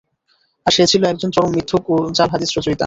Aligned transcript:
আর 0.65 0.71
সে 0.71 0.83
ছিল 0.87 1.01
একজন 1.03 1.29
চরম 1.31 1.51
মিথ্যুক 1.55 1.83
ও 1.89 1.95
জাল 2.11 2.29
হাদীস 2.29 2.51
রচয়িতা। 2.57 2.79